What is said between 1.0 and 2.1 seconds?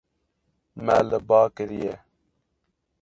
li ba kiriye.